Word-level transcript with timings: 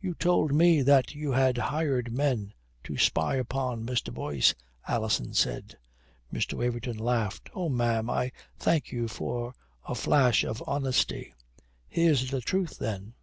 "You 0.00 0.14
told 0.14 0.54
me 0.54 0.82
that 0.82 1.16
you 1.16 1.32
had 1.32 1.58
hired 1.58 2.12
men 2.12 2.54
to 2.84 2.96
spy 2.96 3.34
upon 3.34 3.84
Mr. 3.84 4.14
Boyce," 4.14 4.54
Alison 4.86 5.32
said. 5.34 5.78
Mr. 6.32 6.52
Waverton 6.54 6.96
laughed. 6.96 7.50
"Oh, 7.54 7.68
ma'am, 7.68 8.08
I 8.08 8.30
thank 8.56 8.92
you 8.92 9.08
for 9.08 9.52
a 9.88 9.96
flash 9.96 10.44
of 10.44 10.62
honesty. 10.68 11.34
Here's 11.88 12.30
the 12.30 12.40
truth 12.40 12.78
then. 12.78 13.14